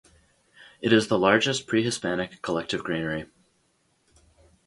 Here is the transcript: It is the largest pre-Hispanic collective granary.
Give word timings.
It 0.81 0.91
is 0.91 1.09
the 1.09 1.19
largest 1.19 1.67
pre-Hispanic 1.67 2.41
collective 2.41 2.83
granary. 2.83 3.27